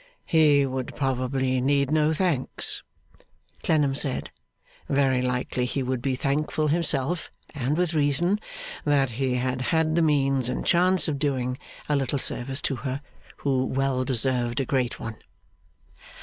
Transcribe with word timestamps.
He 0.25 0.65
would 0.65 0.95
probably 0.95 1.61
need 1.61 1.91
no 1.91 2.11
thanks, 2.11 2.81
Clennam 3.61 3.93
said. 3.93 4.31
Very 4.89 5.21
likely 5.21 5.63
he 5.65 5.83
would 5.83 6.01
be 6.01 6.15
thankful 6.15 6.69
himself 6.69 7.29
(and 7.53 7.77
with 7.77 7.93
reason), 7.93 8.39
that 8.83 9.11
he 9.11 9.35
had 9.35 9.61
had 9.61 9.93
the 9.93 10.01
means 10.01 10.49
and 10.49 10.65
chance 10.65 11.07
of 11.07 11.19
doing 11.19 11.59
a 11.87 11.95
little 11.95 12.17
service 12.17 12.63
to 12.63 12.77
her, 12.77 13.03
who 13.45 13.63
well 13.65 14.03
deserved 14.03 14.59
a 14.59 14.65
great 14.65 14.99
one. 14.99 15.17